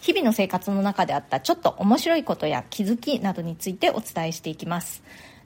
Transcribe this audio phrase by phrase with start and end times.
[0.00, 5.02] 日々の生活の中であったちょっと面白いことや気づきなどについてお伝えしていきます。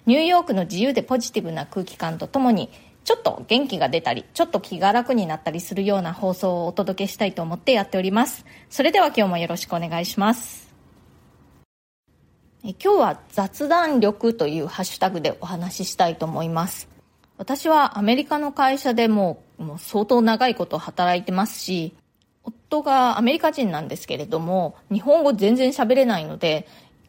[0.07, 2.71] ニューヨークの自由でポジティブな空気感とともに
[3.05, 8.45] ちょっと元気が出たりちょっと気が楽になったりするような放送をお届けしたいと思ってやっております。
[8.69, 10.73] それでは今日もよろしくお願いします。
[12.65, 16.89] え今日は雑談力というハッシュタグでお話ししたいと思います。
[17.39, 21.95] 私はアメリカの会社でももう相当長いこと働いてますし
[22.45, 26.67] 夫がアメリカ人なんですけれども、日本語全然喋れないので、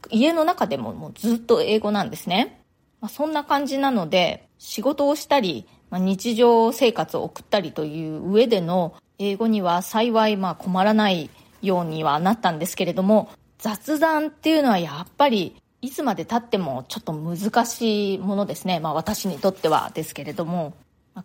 [0.09, 2.61] 家の中でももうずっと英語なんですね。
[3.01, 11.29] まあ、そんな感じなので、仕事をしたり、まあ、日常生活を送ったりという上での英語には幸いまあ困らない
[11.61, 18.79] ようにはなったんですけれども、雑談っていうのはやっぱりいつまで経ってもちょっと難しいものですね。
[18.79, 20.73] まあ私にとってはですけれども、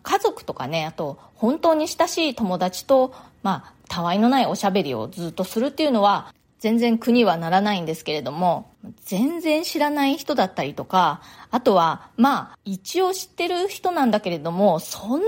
[0.03, 8.71] 家族とかね、あと本当に親しい友達と、まあ、たわいのないおしゃべりをずっとするっていうのは、全然苦にはならないんですけれども、
[9.05, 15.21] 全然知らない人だったりとか、あとは、まあ、一応知ってる人なんだけれども、そんなに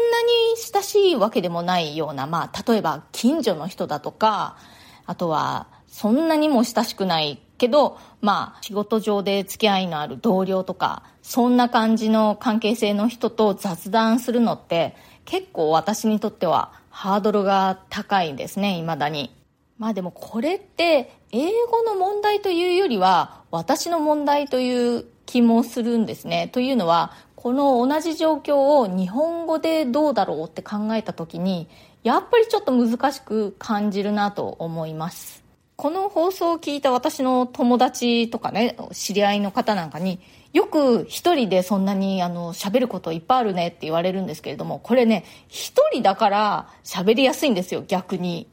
[0.58, 4.58] 親しいわけでもないような、まあ、例えば近所の人だとか、
[5.06, 19.34] あとは、そんなにも親しくないけど、まあ、仕事上で付き合いのある同僚とか、そんな感じの関係性の人と雑談するのって、結構私にとってはハードルが高いんですね、未だに。
[19.80, 26.50] まあでもこれって英語の問題というよりは私の問題という気もするんですね。
[26.50, 31.68] というのはこの同じ状況を日本語でどうだろうって考えた時に
[32.04, 35.42] やっぱりちょっと難しく感じるなと思います。
[35.76, 40.20] この放送を聞いた私の友達とかね、知り合いの方なんかに、
[40.54, 48.48] よく一人でそんなにあの喋ることいっぱいあるねって言われるんですけれども、これね、一人だから喋りやすいんですよ、逆に。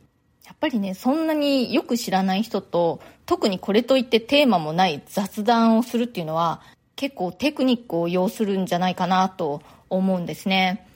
[0.46, 6.62] やっぱりね、そんなによく知らない人と、特にこれといってテーマもない雑談をするっていうのは、
[6.96, 10.86] 結構テクニックを要するんじゃないかなと思うんですね。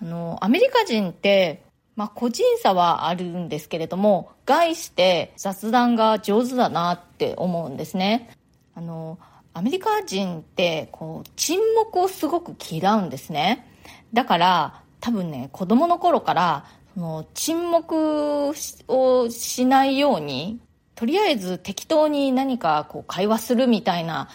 [0.00, 1.62] あの、アメリカ人って
[1.94, 8.30] まあ、個人差はあるんですけれども、概して雑談が上手だなって思うんですね。
[8.74, 9.18] あの、
[9.54, 13.66] アメリカ人ってこう沈黙をすごく嫌うんですね。
[14.12, 16.64] だから多分ね、子供の頃から
[16.94, 18.52] その沈黙
[18.88, 20.60] をしないように、
[20.94, 24.28] とりあえず適当に何かこう会話するみたいな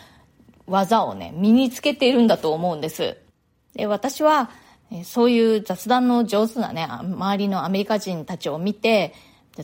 [0.66, 3.18] 技をね、身につけているんだと思うんです。
[3.74, 4.50] で、私は
[5.04, 9.14] そういう雑談の上手なね、周りのアメリカ人たちを見て、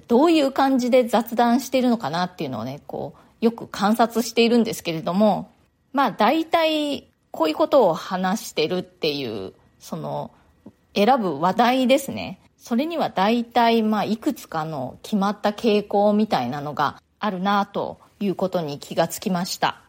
[0.08, 5.52] どういう感じで雑談してるのかなっていうのをね、こう、よく観察しているんですけれども、
[5.92, 10.32] まあ大体こういうことを話してるっていう、その、
[10.96, 12.40] 選ぶ話題ですね。
[12.58, 19.82] それには大体まあいくつかの決まった傾向みたいなのがあるなということに気がつきました。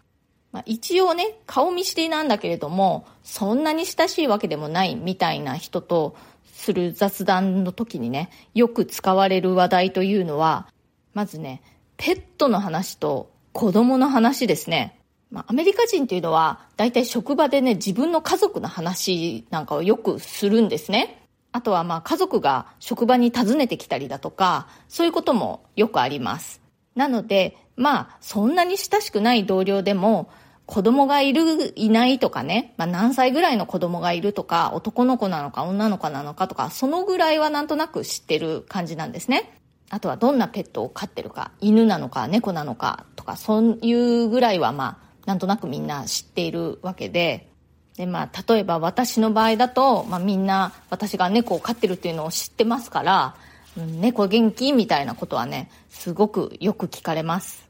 [0.51, 6.17] まあ、一応ね、顔見知りなんだけれども、そんなに親しいわけでもないみたいな人と
[6.53, 10.67] する雑談の時にね、よく使われる話題というのは、
[11.13, 11.63] まずね、
[11.97, 15.01] ペットの話と子供の話ですね。
[15.31, 21.23] まあ、アメリカ人っていうのは、大体職場でね、自分の家族の話なんかをよくするんですね。
[21.53, 26.61] あとはまあ家族が職場に訪ねてきたりだとか、そういうこともよくあります。
[26.97, 30.29] なので、まあ、そんなに親しくない同僚でも、
[30.67, 39.61] 子供がいる、いないとかね、まあ、何歳ぐらいの子供がいるとか、男の子なのか女の子なのかとか、そのぐらいはなんとなく知ってる感じなんですね。
[39.91, 47.49] あとはどんなペットを飼ってるか、犬なのか猫なのかとか、そういうぐらいはまあ、なんとなくみんな知っているわけで、
[47.97, 53.37] でまあ、例えば私の場合だと、まあ、みんな私が猫を飼ってるっていうのを知ってますから、
[53.77, 57.69] 猫元気みたいなことはね、すごくよく聞かれます。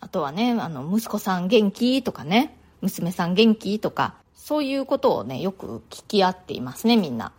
[0.00, 7.32] あとはね、あの、息子さん元気とかね、娘さん元気とか、そういうことをね、よく聞き合っていますね、みんな。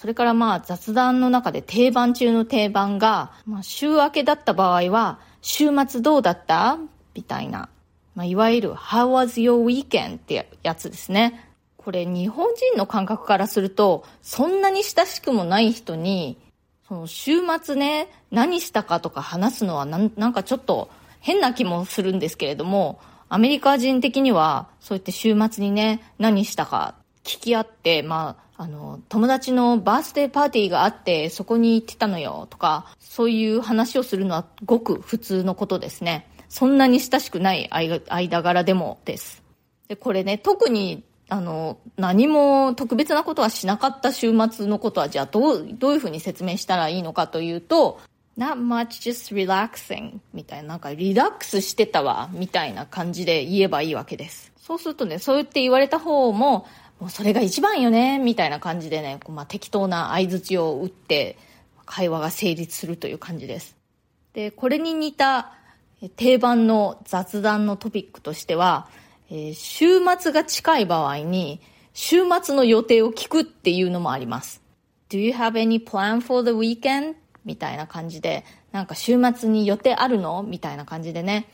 [0.00, 6.78] それからまあ雑談の中で定番中の定番が、まあ、週明けだった場合は、週末どうだった？
[7.14, 7.68] みたいな。
[8.14, 10.16] まあ、いわゆる How was your weekend?
[10.16, 11.50] ってやつですね。
[11.76, 16.38] これ日本人の感覚からすると、そんなに親しくもない人に、
[16.86, 36.26] その週末ね、何したかとか話すのはなんなんかちょっと変な気もするんですけれども、アメリカ人的には、そうやって週末にね、何したか聞き合って、まあ、あの、友達のバースデーパーティーがあって、そこに行ってたのよ、とか、そういう話をするのはごく普通のことですね。
[36.48, 39.44] そんなに親しくない間柄でもです。
[39.86, 48.00] で、これね、特に、あの、何も特別なことはしなかった週末のことは、じゃあどう、どういうふうに説明したらいいのかというと、
[48.36, 54.52] not much just relaxing みたいな、なんかリラックスしてたわ、みたいな感じで言えばいいわけです。
[54.56, 56.66] そうするとね、そう言って言われた方も、
[57.00, 61.36] もうそれが一番よね、みたいな感じでね、まあ、適当な相槌を打って、
[61.86, 63.76] 会話が成立するという感じです。
[64.34, 65.52] で、これに似た
[66.16, 68.88] 定番の雑談のトピックとしては、
[69.30, 71.60] えー、週末が近い場合に、
[71.94, 74.60] 週末の予定を聞くっていうのもあります。
[75.08, 77.14] Do you have any plan for the weekend?
[77.44, 80.42] みたいな感じで、なんか週末に予定あるの？
[80.42, 81.48] みたいな感じでね。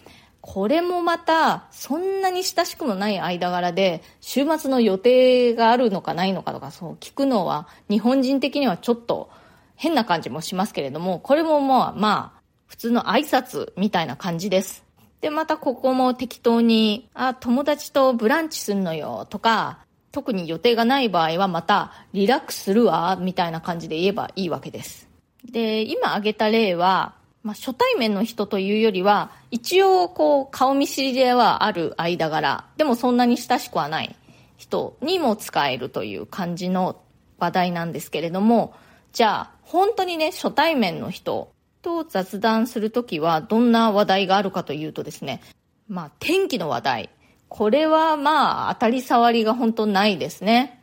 [0.47, 9.31] これもまた、そんなに親しくもない間柄で、週末の予定があるのかないのかとか、そう聞くのは、日本人的にはちょっと
[9.75, 14.85] 変な感じもしますけれども、これもまあ、まあ、普通の挨拶みたいな感じです。
[15.23, 19.79] で、またここも適当に、あ、友達とブランチすんのよとか、
[20.13, 25.09] 特に予定がない場合はまたリラックスするわ、みたいな感じで言えばいいわけです。
[25.51, 27.15] で、今挙げた例は、
[27.45, 34.17] まあ、初対面の人というよりは、一応、こう、顔見知りではある間柄、でもそんなに親しくはない
[34.57, 37.03] 人にも使えるという感じの
[37.39, 38.75] 話題なんですけれども、
[39.13, 41.53] じゃあ、本当にね、初対面の人
[41.83, 45.43] と雑談するときは、どんな話題があるかというとですね、
[45.87, 47.11] まあ、天気の話題。
[47.49, 50.81] これはまあ、当たり障りが本当ないですね。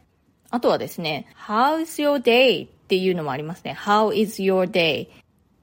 [0.51, 2.67] あとはですね、How is your day?
[2.67, 3.75] っていうのもありますね。
[3.75, 5.07] How is your day?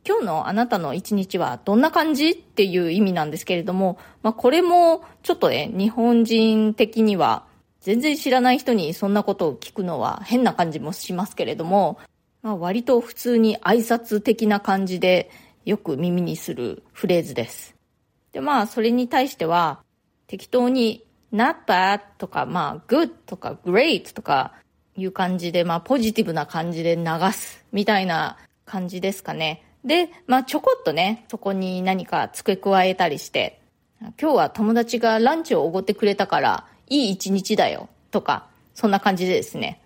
[0.08, 7.44] 今日のあなたの一日はどんな感じっていう意味なんですけれども、まあこれもちょっとね、日本人的には
[7.82, 11.98] 全然知らない人にそんなことを聞くのは変な感じもしますけれども、
[12.40, 15.30] まあ割と普通に挨拶的な感じで
[15.66, 17.74] よく耳にするフレーズです。
[18.32, 19.82] で、まあそれに対しては
[20.26, 21.04] 適当に
[21.34, 24.54] not bad とか、まあ good とか great とか
[24.96, 29.64] いう感じで、まあポジティブな感じで流すみたいな感じですかね。
[29.88, 33.60] で、まあちょこっとね、そこに何か付け加えたりして、
[34.00, 39.80] 今日は友達がランチをおごってくれたから、いい一日だよ、とか、そんな感じでですね。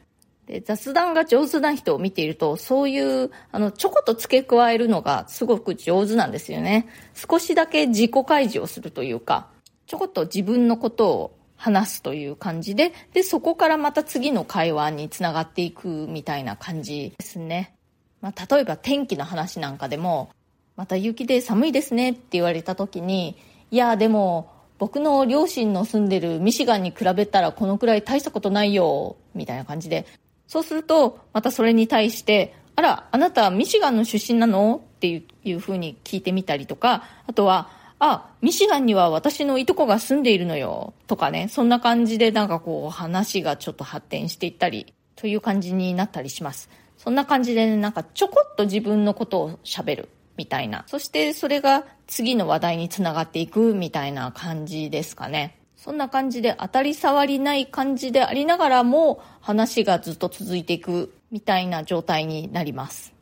[0.47, 6.89] で雑談が上手な人を見ていると、そういう、あの、ちょこっと付け加えるのがすごく上手なんですよね。
[7.15, 9.47] 少しだけ自己開示をするというか、
[9.87, 17.77] ちょこっと自分のことを話すという感じで、で、そこからまた次の会話につながっていくみたいな感じですね。
[18.23, 20.31] まあ、例えば天気の話なんかでも、
[20.77, 23.37] また雪で寒いですねって言われた時に、
[23.71, 30.07] いや、でも、僕の両親の住んでるミシガンに比べたらこのくらい大したことないよ、みたいな感じで。
[30.49, 34.83] そうすると、またそれに対して、あら、あなたミシガンの出身なの？
[34.97, 46.71] っていういうふうに聞いてみたりとか、あとは、あ、ミシガンには私のいとこが住んでいるのよ、とかね、そんな感じでなんかこう話がちょっと発展していったり、という感じになったりします。
[47.03, 50.85] そんな感じでね、なんかちょこっと自分のことを喋るみたいな。
[50.87, 55.59] そしてそれが次の話題につながっていくみたいな感じですかね。
[55.77, 63.13] そんな感じで当たり障りない感じでありながらも話がずっと続いていくみたいな状態になります。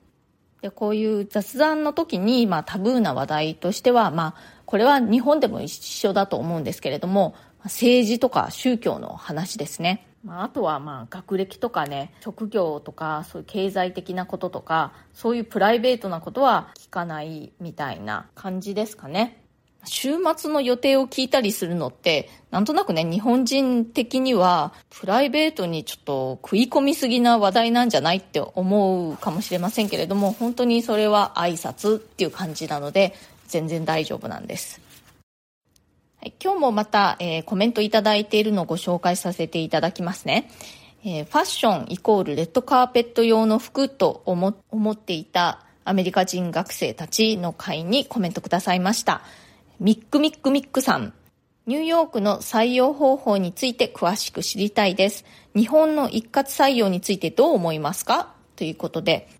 [0.60, 7.34] で、こういう雑談の時に、まあタブーな話題としては、まあこれは日本でも一緒だと思うんですけれども、
[7.64, 10.06] 政治とか宗教の話ですね。
[10.24, 19.40] まあ、あとはまあ学歴とかね職業とかそういう経済的なこととかそういうプライベートなことは聞かないみたいな感じですかね。
[19.84, 33.14] 週末の予定を聞いたりするのってなんとなくね日本人的にはプライベートにちょっと食い込みすぎな話題なんじゃないって思うかもしれませんけれども本当にそれは挨拶っていう感じなので
[33.48, 34.89] 全然大丈夫なんです。
[36.22, 40.50] はい、今日もまた、えー、コメントいただいているのをご紹介させていただきますね。
[41.02, 49.22] えー、ファッションイコールレッドカーペット用の服と思思っていたアメリカ人学生たちの会にコメントくださいました。
[49.78, 51.14] ミックミックミックさん。
[51.64, 55.24] ニューヨークの採用方法について詳しく知りたいです。
[55.56, 58.34] 日本の一括採用についてどう思いますか？
[58.56, 59.30] ということで、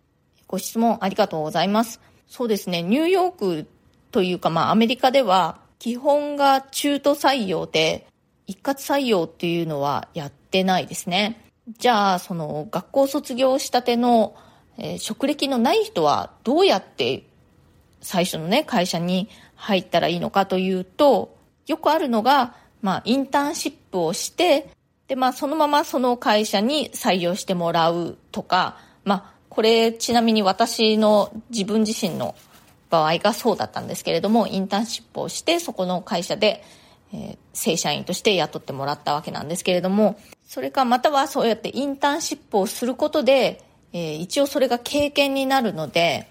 [0.47, 2.01] ご質問ありがとうございます。
[2.27, 3.67] そうですね、ニューヨーク
[4.13, 8.07] というか、まあアメリカでは基本が中途採用で、
[8.47, 11.43] 一括採用っていうのはやってないですね。
[11.79, 14.37] じゃあ、その学校卒業したての、
[14.77, 17.25] えー、職歴のない人はどうやって
[18.03, 21.35] 最初のね、会社に入ったらいいのかというと、
[21.67, 24.71] よくあるのが、まあ、インターンシップをして、
[25.09, 32.35] で、まあ、そのままその会社に採用してもらうとか、まあ、これ、ちなみに私の自分自身の
[32.91, 36.63] 場合がそうだったんですけれども、インターンシップをして、そこの会社で、
[37.13, 46.29] えー、正社員として雇ってもらったわけなんですけれども、それかまたはそうやってインターンシップをすることで、えー、一応それが経験になるので、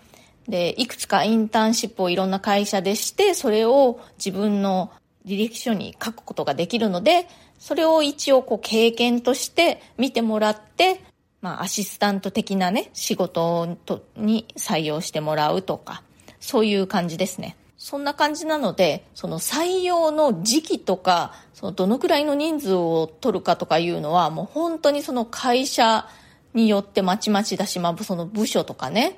[0.47, 4.91] で、いくつかインターンシップをいろんな会社でして、それを自分の
[5.25, 7.27] 履歴書に書くことができるので、
[7.59, 11.01] それを一応こう経験として見てもらって、
[11.41, 13.77] まあアシスタント的なね、仕事
[14.17, 16.03] に採用してもらうとか、
[16.39, 17.55] そういう感じですね。
[17.77, 26.07] そんな感じなので、その採用の時期とか、そのどのくらいの人数を取るかとかいうのは、もう本当にその会社
[26.53, 29.17] によってまちまちだし、まあその部署とかね、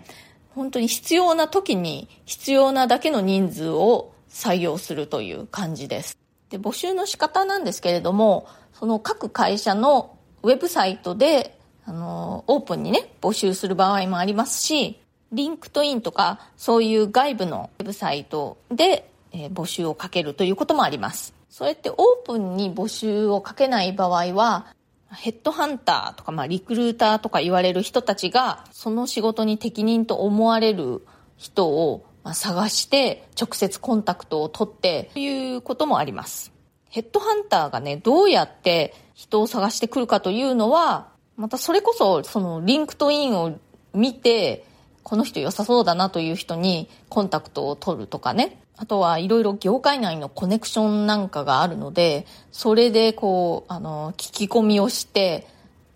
[0.53, 6.17] 本当に必要な時に必要なだけの人数を採用するという感じです。
[6.49, 15.00] で、募集の仕方なんですけれども、その各会社のウェブサイトで、あの、オープンにね、募集する場合もありますし、
[15.31, 21.33] LinkedIn とか、そういう外部のウェブサイトで、えー、募集をかけるということもあります。
[21.49, 24.67] そうやってオープンに募集をかけない場合は、
[25.09, 31.05] ヘッドハンターとか、まあ、リクルーターとか言われる人たちが、その仕事に適任と思われる
[31.37, 36.51] 人をま探して、直接コンタクトを取って、ということもあります。
[36.89, 43.57] ヘッドハンターがね、どうやって人を探してくるかというのは、またそれこそ、その LinkedIn を
[43.93, 44.65] 見て、
[45.03, 48.61] この人良さそうだなという人にコンタクトを取るとかね。
[48.77, 55.47] あとはいろいろ業界内のコネクションなんかがあるので、それでこう、あの、聞き込みをして、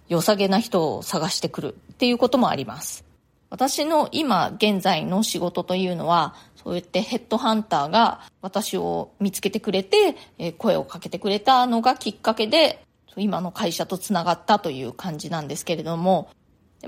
[0.08, 3.04] 良さげな人を探してくるっていうこともあります。
[3.50, 12.84] 私の今現在の仕事というのは、そうやってヘッドハンターが私を見つけてくれて、え声をかけてくれたのがきっかけで、
[13.18, 16.30] 今の会社とつながったという感じなんですけれども、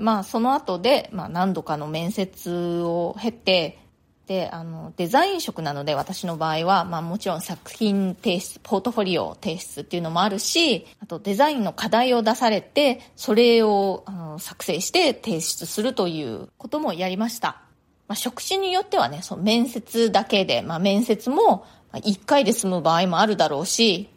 [0.00, 3.78] まあその後で、まあ何度かの面接を経て、
[4.26, 17.62] で、あの、デザイン職なので、私の場合は、まあもちろん作品提出、ポートフォリオ提出っていうのもあるし、あとデザインの課題を出されて、それをあの作成して提出するということもやりました。
[18.06, 24.10] まあ職種によってはね、その面接だけで、まあ面接も1回で済む場合もあるだろうし、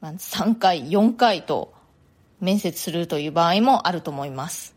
[0.00, 1.74] まあ、3回、4回と
[2.40, 4.71] 面接するという場合もあると思います。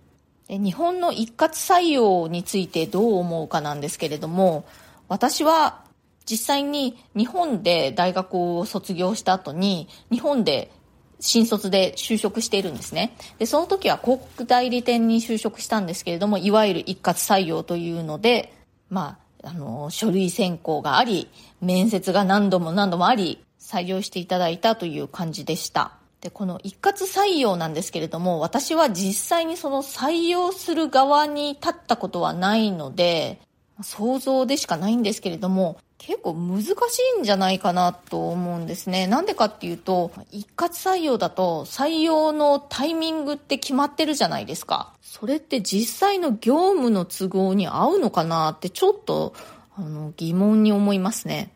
[0.50, 4.66] 日本の一括採用についてどう思うかなんですけれども、
[5.08, 5.84] 私は
[6.26, 10.72] 実際に日本で大学を卒業した後に、日本で
[11.20, 13.16] 新卒で就職しているんですね。
[13.40, 18.54] で、その時は広告代理店に就職したんですけれども、いわゆる一括採用というので、
[18.90, 21.30] まあ、あの、書類選考があり、
[21.62, 25.94] 面接が何度も何度もあり、採用していただいたという感じでした。
[26.26, 33.40] で、この一括採用なんですけれども、私は実際にその採用する側に立ったことはないので、
[33.84, 36.74] 想像でしかないんですけれども、結構難し
[37.18, 39.06] いんじゃないかなと思うんですね。
[39.06, 44.94] なんでかっていうと、一括採用だと採用のタイミングって決まってるじゃないですか。
[45.04, 49.36] それって実際の業務の都合に合うのかなってちょっと
[49.78, 51.52] あの疑問に思いますね。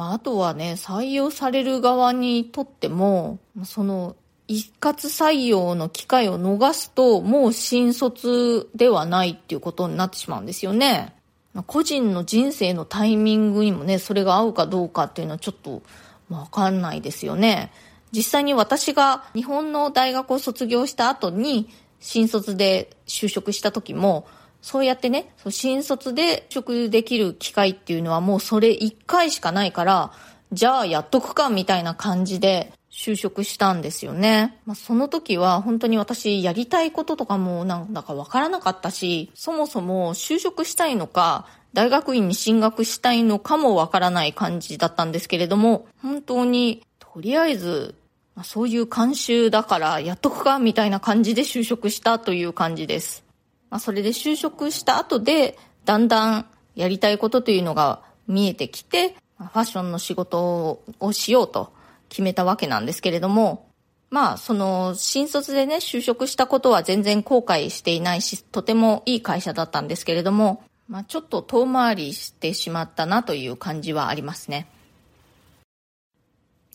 [0.00, 4.16] まあ、あとはね、採用される側にとっても、その、
[4.48, 11.14] 一括採用の機会を逃すと、もう新卒ではないっていうことになってしまうんですよね。
[11.52, 15.82] ま、個人の人生のタイミングにもね、それが合うかどうかっていうのはちょっと
[16.30, 17.70] わかんないですよね。
[18.10, 21.68] 実際に私が日本の大学を卒業した後に
[22.00, 24.26] 新卒で就職した時も、
[24.62, 30.12] そうやってね、新卒で職できる機会っていうのはもうそれ一回しかないから、
[30.52, 34.58] じゃあやっとくかみたいな感じで就職したんですよね。
[34.66, 47.94] まあ、その時は本当に私やりたいこととかもなんだかわからなかったし、そもそも就職したいのか、大学院に進学したいのかもわからない感じだったんですけれども、本当にとりあえず、
[48.42, 53.22] そういう慣習だからやっとくかみたいな感じで就職したという感じです。
[53.70, 61.72] まあ、それで就職した後で、だんだんやりたいことというのが見えてきて、ファッションの仕事をしようと
[62.08, 63.68] 決めたわけなんですけれども、
[64.10, 74.66] まあ、その、新卒でね、就職したことは全然後悔していないし、とてもいい会社だったんですけれども、まあ、ちょっと遠回りしてしまったなという感じはありますね。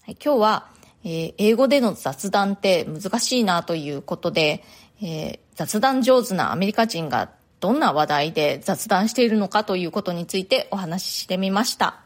[0.04, 0.68] はい、今日は、
[1.04, 4.64] えー、英語での雑談って難しいなということで、
[5.02, 12.02] えー、雑談上手なアメリカ人がどんな話題で雑談しているのかということについてお話ししてみました。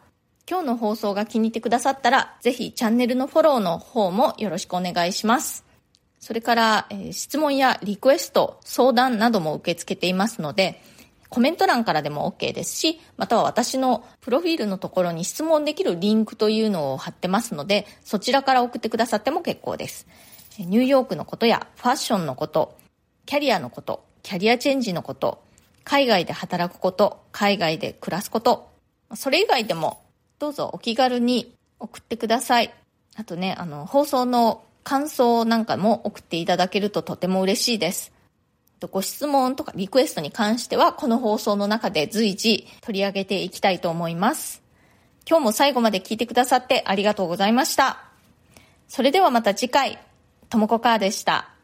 [0.49, 5.65] 今日の放送が気に入ってくださったら、ぜひチャンネルのフォローの方もよろしくお願いします。
[6.19, 10.81] それから、えー、質問やリクエスト、相談なども受け付けていますので、
[11.29, 20.07] コメント欄からでも OK ですし、または私のプロフィールのところに質問できるリンクというのを貼ってますので、そちらから送ってくださっても結構です。
[20.57, 22.75] ニューヨークのことやファッションのこと、
[23.29, 25.43] キャリアのこと、キャリアチェンジのこと、
[25.83, 28.71] 海外で働くこと、海外で暮らすこと、
[29.13, 30.01] それ以外でも
[30.39, 32.73] どうぞお気軽に送ってください。
[33.17, 38.11] あとね、あの、放送の感想なんかも送っていただけるととても嬉しいです。
[38.89, 44.63] ご質問とかリクエストに関しては、この放送の中で随時取り上げていきたいと思います。
[45.29, 48.05] 今日も最後まで聞いてくださってありがとうございました。
[48.87, 49.99] それではまた次回、
[50.49, 51.58] ともこかーでした。